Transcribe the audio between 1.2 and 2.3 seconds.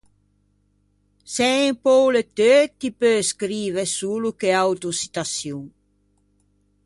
Se en poule